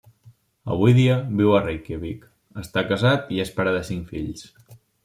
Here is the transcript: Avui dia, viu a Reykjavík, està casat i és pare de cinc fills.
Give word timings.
Avui 0.75 0.95
dia, 0.99 1.17
viu 1.41 1.53
a 1.57 1.61
Reykjavík, 1.67 2.27
està 2.65 2.87
casat 2.95 3.31
i 3.37 3.45
és 3.47 3.57
pare 3.61 3.79
de 3.79 3.87
cinc 3.93 4.15
fills. 4.17 4.53